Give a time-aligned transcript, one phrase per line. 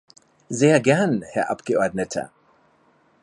[0.49, 2.31] Sehr gern, Herr Abgeordneter.